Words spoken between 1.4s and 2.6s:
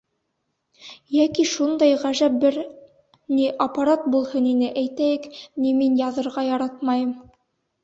шундай ғәжәп шәп бер,